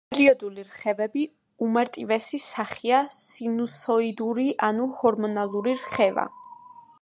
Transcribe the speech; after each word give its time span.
პერიოდული 0.13 0.61
რხევების 0.69 1.65
უმარტივესი 1.65 2.39
სახეა 2.45 3.03
სინუსოიდური, 3.17 4.47
ანუ 4.69 4.89
ჰარმონიული 5.03 5.77
რხევა. 5.85 6.27